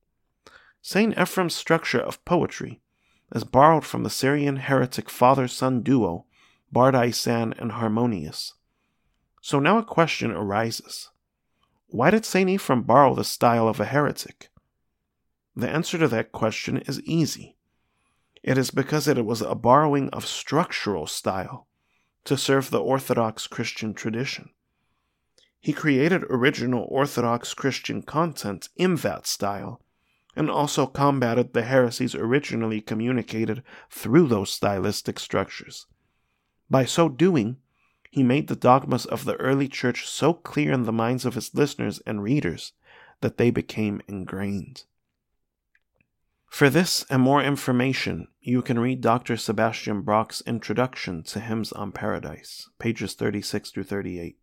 St. 0.82 1.14
Ephrem's 1.16 1.54
structure 1.54 2.00
of 2.00 2.22
poetry 2.26 2.82
is 3.34 3.44
borrowed 3.44 3.84
from 3.84 4.02
the 4.02 4.10
Syrian 4.10 4.56
heretic 4.56 5.08
father 5.08 5.48
son 5.48 5.82
duo 5.82 6.26
Bardaisan 6.72 7.58
and 7.60 7.72
Harmonius. 7.72 8.54
So 9.40 9.58
now 9.58 9.78
a 9.78 9.84
question 9.84 10.30
arises 10.30 11.10
Why 11.88 12.10
did 12.10 12.24
St. 12.24 12.48
Ephraim 12.48 12.82
borrow 12.82 13.14
the 13.14 13.24
style 13.24 13.68
of 13.68 13.80
a 13.80 13.84
heretic? 13.84 14.48
The 15.54 15.68
answer 15.68 15.98
to 15.98 16.08
that 16.08 16.32
question 16.32 16.78
is 16.78 17.02
easy. 17.02 17.56
It 18.42 18.56
is 18.56 18.70
because 18.70 19.06
it 19.06 19.24
was 19.24 19.42
a 19.42 19.54
borrowing 19.54 20.08
of 20.10 20.26
structural 20.26 21.06
style 21.06 21.66
to 22.24 22.36
serve 22.36 22.70
the 22.70 22.80
Orthodox 22.80 23.46
Christian 23.46 23.94
tradition. 23.94 24.50
He 25.60 25.72
created 25.72 26.24
original 26.24 26.86
Orthodox 26.88 27.54
Christian 27.54 28.02
content 28.02 28.68
in 28.76 28.96
that 28.96 29.26
style 29.26 29.80
and 30.34 30.50
also 30.50 30.86
combated 30.86 31.52
the 31.52 31.62
heresies 31.62 32.14
originally 32.14 32.80
communicated 32.80 33.62
through 33.90 34.26
those 34.26 34.50
stylistic 34.50 35.18
structures. 35.18 35.86
By 36.70 36.84
so 36.84 37.08
doing, 37.08 37.58
he 38.10 38.22
made 38.22 38.48
the 38.48 38.56
dogmas 38.56 39.06
of 39.06 39.24
the 39.24 39.36
early 39.36 39.68
church 39.68 40.08
so 40.08 40.32
clear 40.34 40.72
in 40.72 40.84
the 40.84 40.92
minds 40.92 41.24
of 41.24 41.34
his 41.34 41.54
listeners 41.54 42.00
and 42.06 42.22
readers 42.22 42.72
that 43.20 43.36
they 43.36 43.50
became 43.50 44.02
ingrained. 44.08 44.84
For 46.52 46.68
this 46.68 47.06
and 47.08 47.22
more 47.22 47.42
information, 47.42 48.28
you 48.40 48.60
can 48.60 48.78
read 48.78 49.00
Dr. 49.00 49.38
Sebastian 49.38 50.02
Brock's 50.02 50.42
introduction 50.42 51.22
to 51.24 51.40
Hymns 51.40 51.72
on 51.72 51.92
Paradise, 51.92 52.68
pages 52.78 53.14
36 53.14 53.70
through 53.70 53.84
38. 53.84 54.36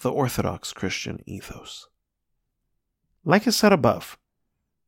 The 0.00 0.12
Orthodox 0.12 0.72
Christian 0.72 1.22
Ethos. 1.26 1.89
Like 3.24 3.46
I 3.46 3.50
said 3.50 3.72
above, 3.72 4.18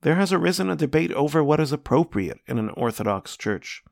there 0.01 0.15
has 0.15 0.33
arisen 0.33 0.71
a 0.71 0.77
debate 0.77 1.13
over 1.13 1.45
what 1.45 1.61
is 1.61 1.71
appropriate 1.71 2.41
in 2.47 2.59
an 2.59 2.71
Orthodox 2.71 3.37
church, 3.37 3.85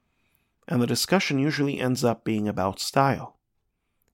and 0.67 0.81
the 0.81 0.87
discussion 0.87 1.39
usually 1.39 1.79
ends 1.79 2.03
up 2.05 2.25
being 2.25 2.49
about 2.49 2.81
style. 2.81 3.39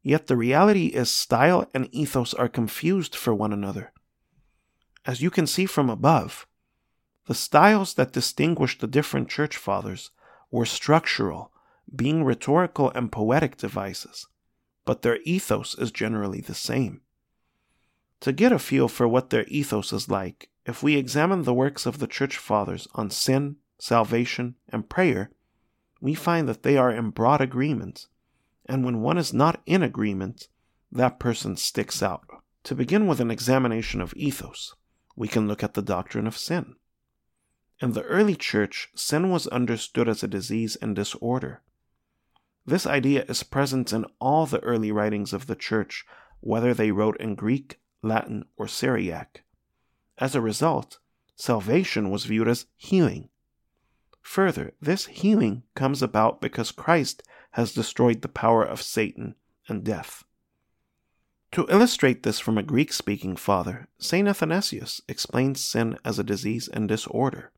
Yet 0.02 0.26
the 0.26 0.37
reality 0.37 0.87
is, 0.87 1.11
style 1.11 1.68
and 1.73 1.88
ethos 1.92 2.35
are 2.35 2.49
confused 2.49 3.14
for 3.14 3.35
one 3.35 3.52
another. 3.52 3.92
As 5.04 5.23
you 5.23 5.30
can 5.30 5.47
see 5.47 5.66
from 5.66 5.88
above, 5.88 6.47
the 7.26 7.35
styles 7.35 7.95
that 7.95 8.12
distinguished 8.12 8.80
the 8.80 8.87
different 8.87 9.28
church 9.28 9.56
fathers 9.56 10.11
were 10.50 10.66
structural, 10.66 11.52
being 11.95 12.25
rhetorical 12.25 12.90
and 12.90 13.12
poetic 13.12 13.56
devices, 13.56 14.26
but 14.85 15.02
their 15.02 15.18
ethos 15.25 15.76
is 15.78 15.92
generally 15.92 16.40
the 16.40 16.54
same. 16.54 17.00
To 18.20 18.32
get 18.32 18.52
a 18.52 18.58
feel 18.58 18.88
for 18.88 19.06
what 19.06 19.30
their 19.30 19.44
ethos 19.49 19.92
is 19.92 20.08
like, 20.08 20.50
if 20.64 20.82
we 20.82 20.96
examine 20.96 21.42
the 21.42 21.54
works 21.54 21.87
of 21.87 21.99
the 21.99 22.06
church 22.06 22.38
fathers 22.38 22.88
on 22.94 23.11
sin, 23.11 23.56
salvation, 23.78 24.56
and 24.68 24.88
prayer, 24.88 25.30
we 26.00 26.14
find 26.14 26.49
that 26.49 26.62
they 26.62 26.76
are 26.76 26.90
in 26.90 27.11
broad 27.11 27.40
agreement, 27.40 28.06
and 28.66 28.85
when 28.85 29.00
one 29.00 29.18
is 29.18 29.32
not 29.32 29.62
in 29.66 29.82
agreement, 29.82 30.49
that 30.90 31.18
person 31.20 31.56
sticks 31.56 32.02
out. 32.02 32.26
To 32.64 32.75
begin 32.75 33.06
with 33.06 33.20
an 33.20 33.30
examination 33.30 34.00
of 34.00 34.14
ethos, 34.16 34.75
we 35.14 35.28
can 35.28 35.46
look 35.46 35.62
at 35.62 35.75
the 35.75 35.82
doctrine 35.82 36.26
of 36.26 36.37
sin. 36.37 36.75
In 37.80 37.92
the 37.92 38.02
early 38.02 38.35
church, 38.35 38.88
sin 38.94 39.30
was 39.30 39.46
understood 39.49 40.08
as 40.08 40.23
a 40.23 40.28
disease 40.28 40.76
and 40.76 40.96
disorder. 40.96 41.62
This 42.64 42.87
idea 42.87 43.25
is 43.28 43.42
present 43.42 43.92
in 43.92 44.06
all 44.20 44.46
the 44.46 44.61
early 44.61 44.90
writings 44.90 45.32
of 45.32 45.46
the 45.46 45.54
church, 45.54 46.04
whether 46.40 46.75
they 46.75 46.90
wrote 46.90 47.20
in 47.20 47.35
Greek, 47.35 47.78
Latin, 48.06 48.44
or 48.56 48.68
Syriac. 48.68 49.42
As 50.18 50.34
a 50.34 50.40
result, 50.40 50.98
salvation 51.34 52.10
was 52.10 52.25
viewed 52.25 52.48
as 52.48 52.66
healing. 52.76 53.28
Further, 54.22 54.72
this 54.80 55.06
healing 55.06 55.62
comes 55.75 56.02
about 56.02 56.40
because 56.40 56.72
Christ 56.72 57.22
has 57.52 57.72
destroyed 57.72 58.22
the 58.22 58.28
power 58.28 58.64
of 58.64 58.82
Satan 58.82 59.34
and 59.68 59.84
death. 59.84 60.25
To 61.52 61.66
illustrate 61.70 62.22
this 62.22 62.38
from 62.38 62.58
a 62.58 62.62
Greek 62.62 62.92
speaking 62.92 63.36
father, 63.36 63.88
St. 63.98 64.28
Athanasius 64.28 65.00
explains 65.08 65.60
sin 65.60 65.96
as 66.04 66.18
a 66.18 66.25
disease 66.25 66.68
and 66.68 66.88
disorder. 66.88 67.52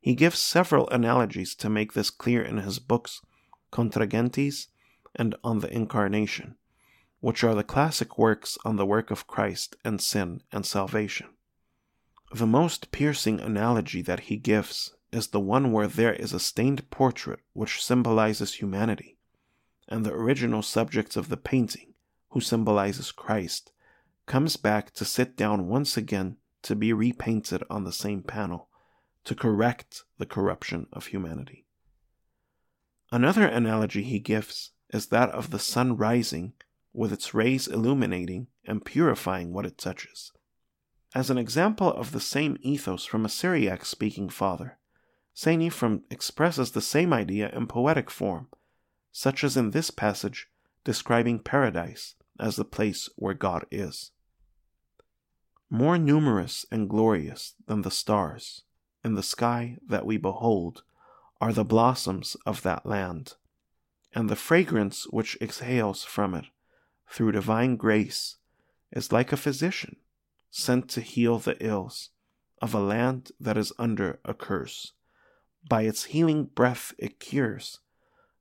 He 0.00 0.14
gives 0.14 0.38
several 0.38 0.88
analogies 0.90 1.54
to 1.54 1.70
make 1.70 1.92
this 1.92 2.10
clear 2.10 2.42
in 2.42 2.58
his 2.58 2.78
books 2.78 3.22
Contra 3.70 4.06
Gentes 4.06 4.66
and 5.14 5.34
On 5.44 5.60
the 5.60 5.72
Incarnation, 5.72 6.56
which 7.22 7.44
are 7.44 7.54
the 7.54 7.62
classic 7.62 8.18
works 8.18 8.58
on 8.64 8.74
the 8.74 8.84
work 8.84 9.12
of 9.12 9.28
Christ 9.28 9.76
and 9.84 10.00
sin 10.00 10.42
and 10.50 10.66
salvation. 10.66 11.28
The 12.34 12.48
most 12.48 12.90
piercing 12.90 13.38
analogy 13.38 14.02
that 14.02 14.20
he 14.20 14.36
gives 14.36 14.96
is 15.12 15.28
the 15.28 15.38
one 15.38 15.70
where 15.70 15.86
there 15.86 16.12
is 16.12 16.32
a 16.32 16.40
stained 16.40 16.90
portrait 16.90 17.38
which 17.52 17.82
symbolizes 17.82 18.54
humanity, 18.54 19.18
and 19.88 20.04
the 20.04 20.12
original 20.12 20.62
subject 20.62 21.16
of 21.16 21.28
the 21.28 21.36
painting 21.36 21.94
who 22.30 22.40
symbolizes 22.40 23.12
Christ, 23.12 23.70
comes 24.26 24.56
back 24.56 24.92
to 24.94 25.04
sit 25.04 25.36
down 25.36 25.68
once 25.68 25.96
again 25.96 26.38
to 26.62 26.74
be 26.74 26.92
repainted 26.92 27.62
on 27.70 27.84
the 27.84 27.92
same 27.92 28.22
panel 28.22 28.68
to 29.24 29.36
correct 29.36 30.02
the 30.18 30.26
corruption 30.26 30.88
of 30.92 31.06
humanity. 31.06 31.66
Another 33.12 33.46
analogy 33.46 34.02
he 34.02 34.18
gives 34.18 34.72
is 34.92 35.06
that 35.06 35.30
of 35.30 35.50
the 35.50 35.60
sun 35.60 35.96
rising 35.96 36.54
with 36.92 37.12
its 37.12 37.34
rays 37.34 37.66
illuminating 37.66 38.48
and 38.66 38.84
purifying 38.84 39.52
what 39.52 39.66
it 39.66 39.78
touches. 39.78 40.32
As 41.14 41.30
an 41.30 41.38
example 41.38 41.88
of 41.88 42.12
the 42.12 42.20
same 42.20 42.56
ethos 42.60 43.04
from 43.04 43.24
a 43.24 43.30
Syriac 43.30 43.84
speaking 43.84 44.28
father, 44.28 44.78
St. 45.34 45.62
Ephraim 45.62 46.04
expresses 46.10 46.72
the 46.72 46.80
same 46.80 47.12
idea 47.12 47.50
in 47.50 47.66
poetic 47.66 48.10
form, 48.10 48.48
such 49.10 49.44
as 49.44 49.56
in 49.56 49.70
this 49.70 49.90
passage 49.90 50.48
describing 50.84 51.38
paradise, 51.38 52.14
as 52.40 52.56
the 52.56 52.64
place 52.64 53.08
where 53.16 53.34
God 53.34 53.64
is. 53.70 54.10
More 55.70 55.96
numerous 55.96 56.66
and 56.70 56.88
glorious 56.88 57.54
than 57.66 57.82
the 57.82 57.90
stars 57.90 58.62
in 59.04 59.14
the 59.14 59.22
sky 59.22 59.78
that 59.86 60.06
we 60.06 60.16
behold 60.16 60.82
are 61.40 61.52
the 61.52 61.64
blossoms 61.64 62.36
of 62.46 62.62
that 62.62 62.86
land, 62.86 63.34
and 64.14 64.28
the 64.28 64.36
fragrance 64.36 65.06
which 65.10 65.36
exhales 65.40 66.04
from 66.04 66.34
it 66.34 66.46
through 67.12 67.32
divine 67.32 67.76
grace 67.76 68.36
is 68.90 69.12
like 69.12 69.32
a 69.32 69.36
physician 69.36 69.96
sent 70.50 70.88
to 70.88 71.00
heal 71.00 71.38
the 71.38 71.56
ills 71.64 72.10
of 72.60 72.74
a 72.74 72.80
land 72.80 73.32
that 73.38 73.56
is 73.56 73.72
under 73.78 74.18
a 74.24 74.32
curse. 74.32 74.92
By 75.68 75.82
its 75.82 76.04
healing 76.04 76.44
breath, 76.44 76.94
it 76.98 77.20
cures 77.20 77.80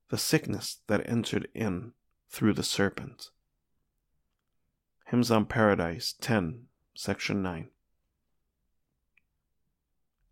the 0.10 0.18
sickness 0.18 0.80
that 0.88 1.08
entered 1.08 1.48
in 1.54 1.94
through 2.30 2.54
the 2.54 2.64
serpent. 2.64 3.30
Hymns 5.08 5.32
on 5.32 5.46
Paradise 5.46 6.16
10, 6.22 6.68
Section 6.96 7.42
9. 7.42 7.70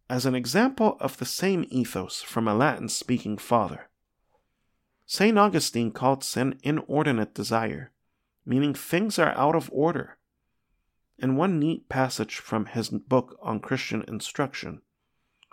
As 0.09 0.25
an 0.25 0.33
example 0.33 0.97
of 0.99 1.17
the 1.17 1.25
same 1.25 1.65
ethos 1.69 2.21
from 2.21 2.47
a 2.47 2.55
Latin 2.55 2.89
speaking 2.89 3.37
father, 3.37 3.89
St. 5.05 5.37
Augustine 5.37 5.91
called 5.91 6.23
sin 6.23 6.57
inordinate 6.63 7.33
desire, 7.33 7.91
meaning 8.49 8.73
things 8.73 9.19
are 9.19 9.37
out 9.37 9.55
of 9.55 9.69
order. 9.71 10.17
In 11.19 11.35
one 11.35 11.59
neat 11.59 11.87
passage 11.87 12.37
from 12.37 12.65
his 12.65 12.89
book 12.89 13.37
on 13.43 13.59
Christian 13.59 14.03
instruction, 14.07 14.81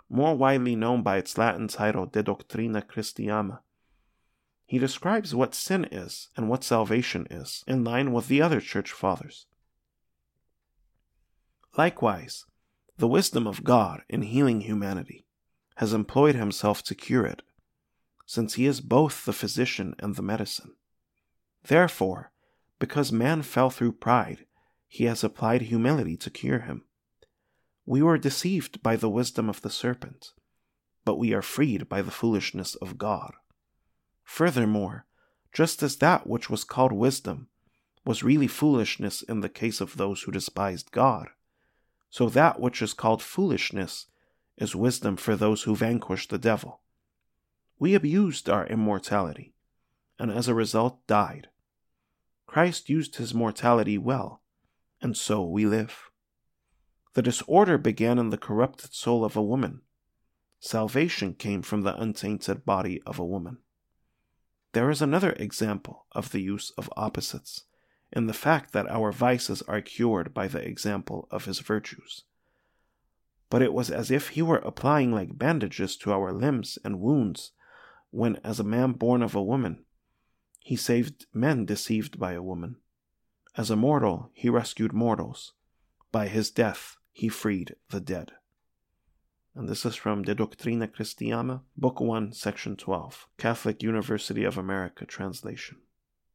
more 0.09 0.35
widely 0.35 0.75
known 0.75 1.03
by 1.03 1.17
its 1.17 1.37
Latin 1.37 1.67
title 1.67 2.07
De 2.07 2.23
Doctrina 2.23 2.81
Christiana, 2.81 3.61
he 4.65 4.79
describes 4.79 5.35
what 5.35 5.53
sin 5.53 5.85
is 5.91 6.29
and 6.35 6.49
what 6.49 6.63
salvation 6.63 7.27
is, 7.29 7.63
in 7.67 7.83
line 7.83 8.13
with 8.13 8.29
the 8.29 8.41
other 8.41 8.59
church 8.59 8.91
fathers. 8.91 9.45
Likewise, 11.77 12.45
the 12.97 13.07
wisdom 13.07 13.45
of 13.45 13.63
God 13.63 14.01
in 14.09 14.23
healing 14.23 14.61
humanity 14.61 15.27
has 15.75 15.93
employed 15.93 16.33
himself 16.33 16.81
to 16.85 16.95
cure 16.95 17.27
it, 17.27 17.43
since 18.25 18.55
he 18.55 18.65
is 18.65 18.81
both 18.81 19.23
the 19.23 19.33
physician 19.33 19.93
and 19.99 20.15
the 20.15 20.23
medicine. 20.23 20.73
Therefore, 21.63 22.31
because 22.79 23.11
man 23.11 23.41
fell 23.41 23.69
through 23.69 23.93
pride, 23.93 24.45
he 24.87 25.05
has 25.05 25.23
applied 25.23 25.63
humility 25.63 26.15
to 26.17 26.29
cure 26.29 26.59
him. 26.59 26.83
We 27.85 28.01
were 28.01 28.17
deceived 28.17 28.83
by 28.83 28.95
the 28.95 29.09
wisdom 29.09 29.49
of 29.49 29.61
the 29.61 29.69
serpent, 29.69 30.33
but 31.05 31.17
we 31.17 31.33
are 31.33 31.41
freed 31.41 31.87
by 31.87 32.01
the 32.01 32.11
foolishness 32.11 32.75
of 32.75 32.97
God. 32.97 33.33
Furthermore, 34.23 35.05
just 35.53 35.81
as 35.81 35.97
that 35.97 36.27
which 36.27 36.49
was 36.49 36.63
called 36.63 36.91
wisdom 36.91 37.47
was 38.05 38.23
really 38.23 38.47
foolishness 38.47 39.21
in 39.21 39.41
the 39.41 39.49
case 39.49 39.81
of 39.81 39.97
those 39.97 40.21
who 40.21 40.31
despised 40.31 40.91
God, 40.91 41.29
so 42.09 42.29
that 42.29 42.59
which 42.59 42.81
is 42.81 42.93
called 42.93 43.21
foolishness 43.21 44.07
is 44.57 44.75
wisdom 44.75 45.17
for 45.17 45.35
those 45.35 45.63
who 45.63 45.75
vanquish 45.75 46.27
the 46.27 46.37
devil. 46.37 46.81
We 47.79 47.93
abused 47.93 48.49
our 48.49 48.65
immortality, 48.67 49.53
and 50.17 50.31
as 50.31 50.47
a 50.47 50.53
result 50.53 51.05
died. 51.07 51.49
Christ 52.47 52.89
used 52.89 53.17
his 53.17 53.33
mortality 53.33 53.97
well, 53.97 54.41
and 55.01 55.15
so 55.15 55.45
we 55.45 55.65
live. 55.65 56.09
The 57.13 57.21
disorder 57.21 57.77
began 57.77 58.17
in 58.17 58.29
the 58.29 58.37
corrupted 58.37 58.93
soul 58.93 59.23
of 59.23 59.35
a 59.35 59.43
woman, 59.43 59.81
Salvation 60.59 61.35
came 61.35 61.61
from 61.61 61.83
the 61.83 61.95
untainted 61.95 62.65
body 62.65 63.01
of 63.05 63.19
a 63.19 63.25
woman. 63.25 63.59
There 64.73 64.89
is 64.89 65.01
another 65.01 65.33
example 65.33 66.05
of 66.13 66.31
the 66.31 66.41
use 66.41 66.71
of 66.77 66.91
opposites 66.97 67.63
in 68.11 68.25
the 68.25 68.33
fact 68.33 68.73
that 68.73 68.89
our 68.89 69.11
vices 69.11 69.61
are 69.63 69.81
cured 69.81 70.33
by 70.33 70.47
the 70.47 70.65
example 70.65 71.27
of 71.29 71.45
his 71.45 71.59
virtues. 71.59 72.23
But 73.49 73.61
it 73.61 73.73
was 73.73 73.91
as 73.91 74.09
if 74.09 74.29
he 74.29 74.41
were 74.41 74.57
applying 74.57 75.11
like 75.11 75.37
bandages 75.37 75.95
to 75.97 76.11
our 76.11 76.33
limbs 76.33 76.77
and 76.83 76.99
wounds 76.99 77.51
when, 78.09 78.37
as 78.37 78.59
a 78.59 78.63
man 78.63 78.93
born 78.93 79.21
of 79.21 79.35
a 79.35 79.43
woman, 79.43 79.85
he 80.67 80.75
saved 80.75 81.27
men 81.33 81.63
deceived 81.63 82.19
by 82.19 82.33
a 82.33 82.43
woman. 82.43 82.75
As 83.55 83.71
a 83.71 83.77
mortal, 83.77 84.31
he 84.33 84.49
rescued 84.49 84.91
mortals. 84.91 85.53
By 86.11 86.27
his 86.27 86.51
death, 86.51 86.97
he 87.13 87.29
freed 87.29 87.77
the 87.89 88.01
dead. 88.01 88.33
And 89.55 89.69
this 89.69 89.85
is 89.85 89.95
from 89.95 90.23
De 90.23 90.35
Doctrina 90.35 90.89
Christiana, 90.93 91.61
Book 91.77 92.01
1, 92.01 92.33
Section 92.33 92.75
12, 92.75 93.29
Catholic 93.37 93.81
University 93.81 94.43
of 94.43 94.57
America 94.57 95.05
translation. 95.05 95.77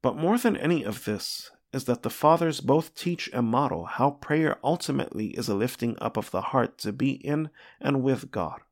But 0.01 0.17
more 0.17 0.39
than 0.39 0.57
any 0.57 0.83
of 0.83 1.05
this 1.05 1.51
is 1.75 1.85
that 1.85 2.03
the 2.03 2.09
Fathers 2.09 2.63
both 2.63 2.95
teach 2.95 3.29
and 3.35 3.47
model 3.47 3.85
how 3.85 4.13
prayer 4.13 4.59
ultimately 4.65 5.27
is 5.37 5.51
a 5.51 5.55
lifting 5.55 5.95
up 6.01 6.17
of 6.17 6.31
the 6.31 6.41
heart 6.41 6.79
to 6.79 6.93
be 6.95 7.11
in 7.11 7.51
and 7.83 8.03
with 8.03 8.31
God. 8.31 8.63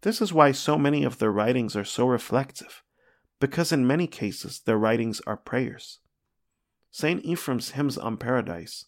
This 0.00 0.20
is 0.20 0.32
why 0.32 0.50
so 0.50 0.76
many 0.76 1.04
of 1.04 1.18
their 1.18 1.30
writings 1.30 1.76
are 1.76 1.84
so 1.84 2.08
reflective, 2.08 2.82
because 3.40 3.72
in 3.72 3.86
many 3.86 4.06
cases 4.06 4.60
their 4.60 4.78
writings 4.78 5.20
are 5.26 5.36
prayers. 5.36 5.98
St. 6.90 7.24
Ephrem's 7.24 7.70
Hymns 7.70 7.96
on 7.98 8.16
Paradise, 8.16 8.84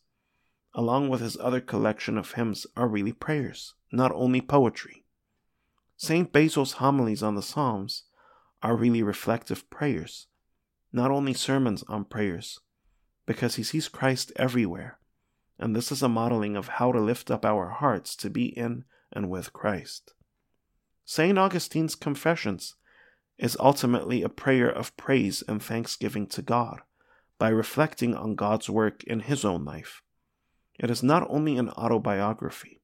along 0.74 1.08
with 1.08 1.20
his 1.20 1.36
other 1.38 1.60
collection 1.60 2.16
of 2.18 2.32
hymns, 2.32 2.66
are 2.76 2.88
really 2.88 3.12
prayers, 3.12 3.74
not 3.90 4.12
only 4.12 4.40
poetry. 4.40 5.04
St. 5.96 6.32
Basil's 6.32 6.72
homilies 6.74 7.22
on 7.22 7.34
the 7.34 7.42
Psalms 7.42 8.04
are 8.62 8.76
really 8.76 9.02
reflective 9.02 9.68
prayers, 9.70 10.26
not 10.92 11.10
only 11.10 11.34
sermons 11.34 11.82
on 11.88 12.04
prayers, 12.04 12.60
because 13.26 13.54
he 13.54 13.62
sees 13.62 13.88
Christ 13.88 14.32
everywhere, 14.36 14.98
and 15.58 15.76
this 15.76 15.92
is 15.92 16.02
a 16.02 16.08
modeling 16.08 16.56
of 16.56 16.68
how 16.68 16.92
to 16.92 17.00
lift 17.00 17.30
up 17.30 17.44
our 17.44 17.68
hearts 17.70 18.16
to 18.16 18.28
be 18.28 18.46
in 18.46 18.84
and 19.12 19.30
with 19.30 19.52
Christ. 19.52 20.14
St. 21.04 21.38
Augustine's 21.38 21.94
Confessions 21.94 22.74
is 23.38 23.56
ultimately 23.58 24.22
a 24.22 24.28
prayer 24.28 24.68
of 24.68 24.96
praise 24.96 25.42
and 25.48 25.62
thanksgiving 25.62 26.26
to 26.28 26.42
God 26.42 26.80
by 27.38 27.48
reflecting 27.48 28.14
on 28.14 28.34
God's 28.34 28.70
work 28.70 29.02
in 29.04 29.20
his 29.20 29.44
own 29.44 29.64
life. 29.64 30.02
It 30.78 30.90
is 30.90 31.02
not 31.02 31.26
only 31.28 31.56
an 31.56 31.70
autobiography. 31.70 32.80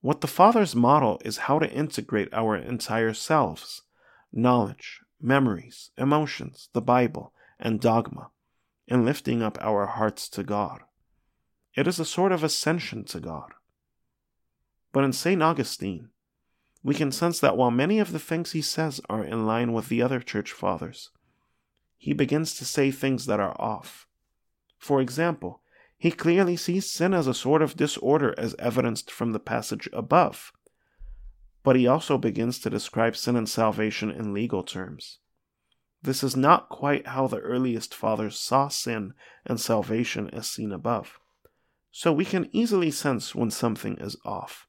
What 0.00 0.20
the 0.20 0.26
Fathers 0.26 0.74
model 0.74 1.20
is 1.24 1.38
how 1.38 1.58
to 1.58 1.70
integrate 1.70 2.32
our 2.32 2.56
entire 2.56 3.12
selves, 3.12 3.82
knowledge, 4.32 5.00
memories, 5.20 5.90
emotions, 5.98 6.68
the 6.72 6.80
Bible, 6.80 7.32
and 7.58 7.80
dogma, 7.80 8.30
in 8.86 9.04
lifting 9.04 9.42
up 9.42 9.58
our 9.60 9.86
hearts 9.86 10.28
to 10.30 10.42
God. 10.42 10.80
It 11.76 11.86
is 11.86 12.00
a 12.00 12.04
sort 12.04 12.32
of 12.32 12.42
ascension 12.42 13.04
to 13.04 13.20
God. 13.20 13.52
But 14.92 15.04
in 15.04 15.12
St. 15.12 15.42
Augustine, 15.42 16.08
we 16.82 16.94
can 16.94 17.12
sense 17.12 17.40
that 17.40 17.56
while 17.56 17.70
many 17.70 17.98
of 17.98 18.12
the 18.12 18.18
things 18.18 18.52
he 18.52 18.62
says 18.62 19.00
are 19.08 19.24
in 19.24 19.46
line 19.46 19.72
with 19.72 19.88
the 19.88 20.00
other 20.00 20.20
church 20.20 20.52
fathers, 20.52 21.10
he 21.98 22.12
begins 22.12 22.54
to 22.54 22.64
say 22.64 22.90
things 22.90 23.26
that 23.26 23.40
are 23.40 23.60
off. 23.60 24.06
For 24.78 25.00
example, 25.00 25.60
he 25.98 26.10
clearly 26.10 26.56
sees 26.56 26.90
sin 26.90 27.12
as 27.12 27.26
a 27.26 27.34
sort 27.34 27.60
of 27.60 27.76
disorder 27.76 28.34
as 28.38 28.56
evidenced 28.58 29.10
from 29.10 29.32
the 29.32 29.38
passage 29.38 29.86
above. 29.92 30.50
But 31.62 31.76
he 31.76 31.86
also 31.86 32.16
begins 32.16 32.58
to 32.60 32.70
describe 32.70 33.16
sin 33.16 33.36
and 33.36 33.46
salvation 33.46 34.10
in 34.10 34.32
legal 34.32 34.62
terms. 34.62 35.18
This 36.02 36.24
is 36.24 36.34
not 36.34 36.70
quite 36.70 37.08
how 37.08 37.26
the 37.26 37.40
earliest 37.40 37.94
fathers 37.94 38.38
saw 38.38 38.68
sin 38.68 39.12
and 39.44 39.60
salvation 39.60 40.30
as 40.30 40.48
seen 40.48 40.72
above. 40.72 41.20
So 41.90 42.10
we 42.10 42.24
can 42.24 42.48
easily 42.50 42.90
sense 42.90 43.34
when 43.34 43.50
something 43.50 43.98
is 43.98 44.16
off. 44.24 44.66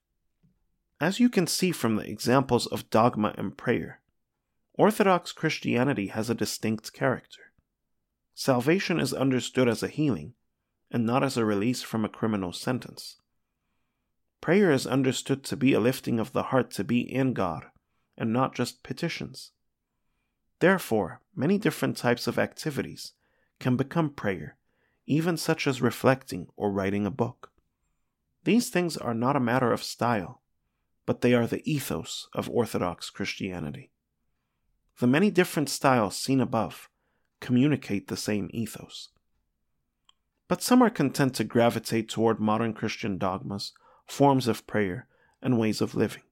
As 1.01 1.19
you 1.19 1.29
can 1.29 1.47
see 1.47 1.71
from 1.71 1.95
the 1.95 2.07
examples 2.07 2.67
of 2.67 2.91
dogma 2.91 3.33
and 3.35 3.57
prayer, 3.57 4.01
Orthodox 4.75 5.31
Christianity 5.31 6.07
has 6.09 6.29
a 6.29 6.35
distinct 6.35 6.93
character. 6.93 7.53
Salvation 8.35 8.99
is 8.99 9.11
understood 9.11 9.67
as 9.67 9.81
a 9.81 9.87
healing, 9.87 10.35
and 10.91 11.03
not 11.03 11.23
as 11.23 11.37
a 11.37 11.43
release 11.43 11.81
from 11.81 12.05
a 12.05 12.09
criminal 12.09 12.53
sentence. 12.53 13.19
Prayer 14.41 14.71
is 14.71 14.85
understood 14.85 15.43
to 15.45 15.57
be 15.57 15.73
a 15.73 15.79
lifting 15.79 16.19
of 16.19 16.33
the 16.33 16.43
heart 16.43 16.69
to 16.73 16.83
be 16.83 17.01
in 17.01 17.33
God, 17.33 17.65
and 18.15 18.31
not 18.31 18.53
just 18.53 18.83
petitions. 18.83 19.53
Therefore, 20.59 21.19
many 21.35 21.57
different 21.57 21.97
types 21.97 22.27
of 22.27 22.37
activities 22.37 23.13
can 23.59 23.75
become 23.75 24.11
prayer, 24.11 24.55
even 25.07 25.35
such 25.35 25.65
as 25.65 25.81
reflecting 25.81 26.45
or 26.55 26.71
writing 26.71 27.07
a 27.07 27.11
book. 27.11 27.51
These 28.43 28.69
things 28.69 28.97
are 28.97 29.15
not 29.15 29.35
a 29.35 29.39
matter 29.39 29.73
of 29.73 29.81
style, 29.81 30.40
but 31.05 31.21
they 31.21 31.33
are 31.33 31.47
the 31.47 31.61
ethos 31.71 32.27
of 32.33 32.49
Orthodox 32.49 33.09
Christianity. 33.09 33.91
The 34.99 35.07
many 35.07 35.31
different 35.31 35.69
styles 35.69 36.15
seen 36.15 36.39
above 36.39 36.89
communicate 37.39 38.07
the 38.07 38.17
same 38.17 38.49
ethos. 38.53 39.09
But 40.47 40.61
some 40.61 40.81
are 40.81 40.89
content 40.89 41.33
to 41.35 41.43
gravitate 41.43 42.09
toward 42.09 42.39
modern 42.39 42.73
Christian 42.73 43.17
dogmas, 43.17 43.73
forms 44.05 44.47
of 44.47 44.67
prayer, 44.67 45.07
and 45.41 45.57
ways 45.57 45.81
of 45.81 45.95
living. 45.95 46.23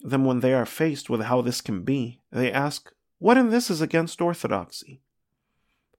Then, 0.00 0.24
when 0.24 0.40
they 0.40 0.52
are 0.52 0.66
faced 0.66 1.08
with 1.08 1.22
how 1.22 1.40
this 1.40 1.60
can 1.60 1.82
be, 1.82 2.20
they 2.30 2.50
ask, 2.50 2.92
What 3.18 3.36
in 3.36 3.50
this 3.50 3.70
is 3.70 3.80
against 3.80 4.20
orthodoxy? 4.20 5.02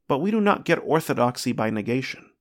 But 0.08 0.20
we 0.20 0.32
do 0.32 0.42
not 0.42 0.66
get 0.66 0.80
orthodoxy 0.84 1.54
by 1.54 1.70
negation. 1.70 2.32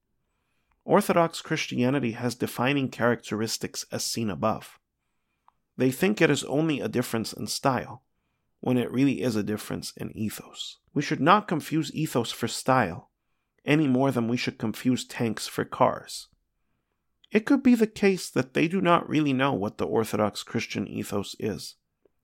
Orthodox 0.83 1.41
Christianity 1.41 2.11
has 2.13 2.35
defining 2.35 2.89
characteristics 2.89 3.85
as 3.91 4.03
seen 4.03 4.29
above. 4.29 4.79
They 5.81 5.89
think 5.89 6.21
it 6.21 6.29
is 6.29 6.43
only 6.43 6.79
a 6.79 6.87
difference 6.87 7.33
in 7.33 7.47
style, 7.47 8.03
when 8.59 8.77
it 8.77 8.91
really 8.91 9.23
is 9.23 9.35
a 9.35 9.41
difference 9.41 9.93
in 9.97 10.15
ethos. 10.15 10.77
We 10.93 11.01
should 11.01 11.19
not 11.19 11.47
confuse 11.47 11.91
ethos 11.91 12.31
for 12.31 12.47
style, 12.47 13.09
any 13.65 13.87
more 13.87 14.11
than 14.11 14.27
we 14.27 14.37
should 14.37 14.59
confuse 14.59 15.05
tanks 15.05 15.47
for 15.47 15.65
cars. 15.65 16.27
It 17.31 17.47
could 17.47 17.63
be 17.63 17.73
the 17.73 17.87
case 17.87 18.29
that 18.29 18.53
they 18.53 18.67
do 18.67 18.79
not 18.79 19.09
really 19.09 19.33
know 19.33 19.53
what 19.53 19.79
the 19.79 19.87
Orthodox 19.87 20.43
Christian 20.43 20.87
ethos 20.87 21.35
is, 21.39 21.77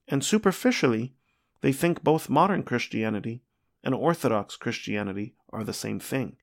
and 0.07 0.23
superficially, 0.23 1.15
they 1.61 1.73
think 1.73 2.03
both 2.03 2.29
modern 2.29 2.61
Christianity 2.61 3.41
and 3.83 3.95
Orthodox 3.95 4.55
Christianity 4.55 5.33
are 5.49 5.63
the 5.63 5.73
same 5.73 5.99
thing. 5.99 6.35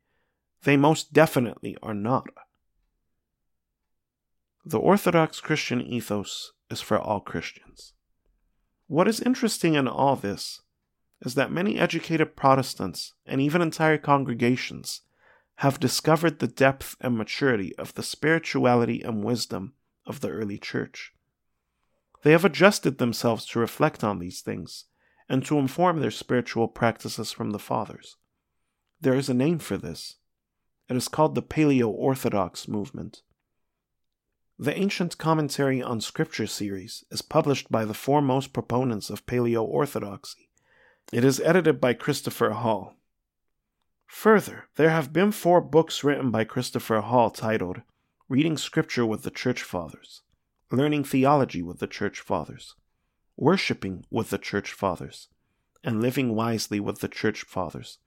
They 0.64 0.76
most 0.76 1.12
definitely 1.12 1.76
are 1.80 1.94
not. 1.94 2.26
The 4.64 4.80
Orthodox 4.80 5.40
Christian 5.40 5.80
ethos 5.80 6.50
is 6.74 6.80
for 6.80 6.98
all 6.98 7.20
Christians. 7.20 7.92
What 8.88 9.08
is 9.08 9.20
interesting 9.20 9.74
in 9.74 9.86
all 9.86 10.16
this 10.16 10.60
is 11.22 11.36
that 11.36 11.52
many 11.52 11.78
educated 11.78 12.36
Protestants, 12.36 13.14
and 13.24 13.40
even 13.40 13.62
entire 13.62 13.96
congregations, 13.96 15.02
have 15.58 15.78
discovered 15.78 16.40
the 16.40 16.48
depth 16.48 16.96
and 17.00 17.16
maturity 17.16 17.74
of 17.76 17.94
the 17.94 18.02
spirituality 18.02 19.00
and 19.02 19.24
wisdom 19.24 19.74
of 20.04 20.20
the 20.20 20.30
early 20.30 20.58
church. 20.58 21.12
They 22.22 22.32
have 22.32 22.44
adjusted 22.44 22.98
themselves 22.98 23.46
to 23.46 23.60
reflect 23.60 24.02
on 24.02 24.18
these 24.18 24.40
things 24.40 24.86
and 25.28 25.44
to 25.46 25.58
inform 25.58 26.00
their 26.00 26.10
spiritual 26.10 26.66
practices 26.68 27.30
from 27.30 27.50
the 27.52 27.58
Fathers. 27.58 28.16
There 29.00 29.14
is 29.14 29.28
a 29.28 29.34
name 29.34 29.60
for 29.60 29.76
this. 29.76 30.16
It 30.88 30.96
is 30.96 31.08
called 31.08 31.34
the 31.34 31.42
Paleo 31.42 31.88
Orthodox 31.88 32.66
movement. 32.66 33.22
The 34.58 34.78
Ancient 34.78 35.18
Commentary 35.18 35.82
on 35.82 36.00
Scripture 36.00 36.46
series 36.46 37.04
is 37.10 37.22
published 37.22 37.72
by 37.72 37.84
the 37.84 37.92
foremost 37.92 38.52
proponents 38.52 39.10
of 39.10 39.26
Paleo 39.26 39.64
Orthodoxy. 39.64 40.48
It 41.12 41.24
is 41.24 41.40
edited 41.40 41.80
by 41.80 41.94
Christopher 41.94 42.50
Hall. 42.50 42.94
Further, 44.06 44.66
there 44.76 44.90
have 44.90 45.12
been 45.12 45.32
four 45.32 45.60
books 45.60 46.04
written 46.04 46.30
by 46.30 46.44
Christopher 46.44 47.00
Hall 47.00 47.30
titled 47.30 47.82
Reading 48.28 48.56
Scripture 48.56 49.04
with 49.04 49.24
the 49.24 49.32
Church 49.32 49.60
Fathers, 49.60 50.22
Learning 50.70 51.02
Theology 51.02 51.60
with 51.60 51.80
the 51.80 51.88
Church 51.88 52.20
Fathers, 52.20 52.76
Worshipping 53.36 54.06
with 54.08 54.30
the 54.30 54.38
Church 54.38 54.72
Fathers, 54.72 55.26
and 55.82 56.00
Living 56.00 56.36
Wisely 56.36 56.78
with 56.78 57.00
the 57.00 57.08
Church 57.08 57.42
Fathers, 57.42 57.98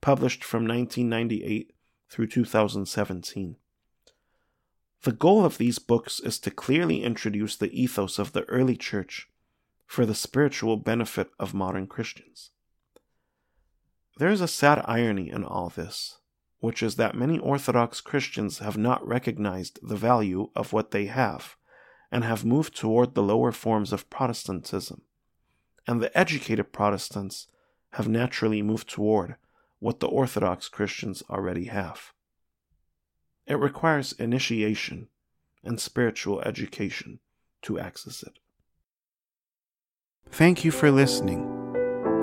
published 0.00 0.44
from 0.44 0.66
1998 0.66 1.74
through 2.08 2.26
2017. 2.26 3.56
The 5.02 5.12
goal 5.12 5.46
of 5.46 5.56
these 5.56 5.78
books 5.78 6.20
is 6.20 6.38
to 6.40 6.50
clearly 6.50 7.02
introduce 7.02 7.56
the 7.56 7.72
ethos 7.72 8.18
of 8.18 8.32
the 8.32 8.44
early 8.44 8.76
church 8.76 9.30
for 9.86 10.04
the 10.04 10.14
spiritual 10.14 10.76
benefit 10.76 11.30
of 11.38 11.54
modern 11.54 11.86
Christians. 11.86 12.50
There 14.18 14.28
is 14.28 14.42
a 14.42 14.48
sad 14.48 14.84
irony 14.84 15.30
in 15.30 15.42
all 15.42 15.70
this, 15.70 16.18
which 16.58 16.82
is 16.82 16.96
that 16.96 17.14
many 17.14 17.38
Orthodox 17.38 18.02
Christians 18.02 18.58
have 18.58 18.76
not 18.76 19.06
recognized 19.06 19.78
the 19.82 19.96
value 19.96 20.50
of 20.54 20.74
what 20.74 20.90
they 20.90 21.06
have 21.06 21.56
and 22.12 22.22
have 22.22 22.44
moved 22.44 22.76
toward 22.76 23.14
the 23.14 23.22
lower 23.22 23.52
forms 23.52 23.94
of 23.94 24.10
Protestantism. 24.10 25.00
And 25.86 26.02
the 26.02 26.16
educated 26.16 26.72
Protestants 26.72 27.46
have 27.92 28.06
naturally 28.06 28.60
moved 28.60 28.90
toward 28.90 29.36
what 29.78 30.00
the 30.00 30.08
Orthodox 30.08 30.68
Christians 30.68 31.22
already 31.30 31.64
have. 31.64 32.12
It 33.50 33.58
requires 33.58 34.12
initiation 34.12 35.08
and 35.64 35.80
spiritual 35.80 36.40
education 36.42 37.18
to 37.62 37.80
access 37.80 38.22
it. 38.22 38.38
Thank 40.30 40.64
you 40.64 40.70
for 40.70 40.92
listening. 40.92 41.42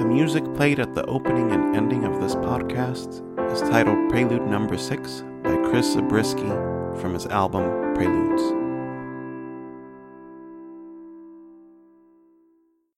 The 0.00 0.06
music 0.06 0.54
played 0.54 0.80
at 0.80 0.94
the 0.94 1.04
opening 1.04 1.52
and 1.52 1.76
ending 1.76 2.04
of 2.04 2.22
this 2.22 2.34
podcast 2.34 3.20
is 3.52 3.60
titled 3.60 4.08
Prelude 4.08 4.46
Number 4.46 4.78
6 4.78 5.24
by 5.42 5.54
Chris 5.68 5.92
Zabriskie 5.92 6.40
from 7.02 7.12
his 7.12 7.26
album 7.26 7.94
Preludes. 7.94 8.59